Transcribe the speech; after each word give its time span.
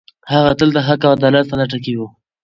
هغه 0.33 0.51
تل 0.59 0.69
د 0.73 0.77
حق 0.87 1.01
او 1.05 1.13
عدالت 1.17 1.45
په 1.49 1.55
لټه 1.59 1.77
کې 1.83 1.93
و. 1.99 2.01